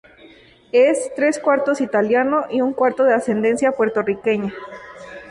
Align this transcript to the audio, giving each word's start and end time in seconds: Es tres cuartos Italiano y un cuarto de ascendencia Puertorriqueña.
Es 0.71 1.11
tres 1.15 1.37
cuartos 1.37 1.79
Italiano 1.79 2.45
y 2.49 2.61
un 2.61 2.73
cuarto 2.73 3.03
de 3.03 3.13
ascendencia 3.13 3.71
Puertorriqueña. 3.71 4.51